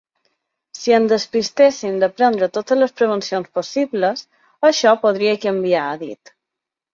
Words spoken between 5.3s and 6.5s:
canviar, ha dit.